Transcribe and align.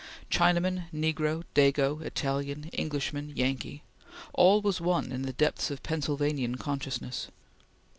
Chinaman, 0.31 0.85
negro, 0.91 1.43
Dago, 1.53 2.01
Italian, 2.01 2.63
Englishman, 2.73 3.33
Yankee 3.35 3.83
all 4.33 4.59
was 4.59 4.81
one 4.81 5.11
in 5.11 5.21
the 5.21 5.33
depths 5.33 5.69
of 5.69 5.83
Pennsylvanian 5.83 6.55
consciousness. 6.55 7.27